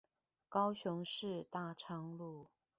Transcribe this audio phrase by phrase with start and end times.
[0.49, 2.47] 高雄市大昌路